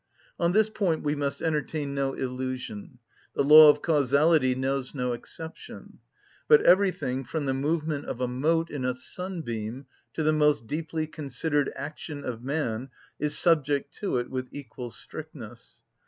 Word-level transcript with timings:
On 0.39 0.51
this 0.53 0.67
point 0.67 1.03
we 1.03 1.13
must 1.13 1.43
entertain 1.43 1.93
no 1.93 2.15
illusion: 2.15 2.97
the 3.35 3.43
law 3.43 3.69
of 3.69 3.83
causality 3.83 4.55
knows 4.55 4.95
no 4.95 5.13
exception; 5.13 5.99
but 6.47 6.59
everything, 6.63 7.23
from 7.23 7.45
the 7.45 7.53
movement 7.53 8.05
of 8.05 8.19
a 8.19 8.27
mote 8.27 8.71
in 8.71 8.83
a 8.83 8.95
sunbeam 8.95 9.85
to 10.13 10.23
the 10.23 10.33
most 10.33 10.65
deeply 10.65 11.05
considered 11.05 11.71
action 11.75 12.25
of 12.25 12.41
man, 12.41 12.89
is 13.19 13.37
subject 13.37 13.93
to 13.99 14.17
it 14.17 14.31
with 14.31 14.47
equal 14.51 14.89
strictness. 14.89 15.83